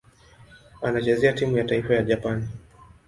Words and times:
Anachezea 0.81 1.33
timu 1.33 1.57
ya 1.57 1.63
taifa 1.63 1.93
ya 1.95 2.03
Japani. 2.03 2.47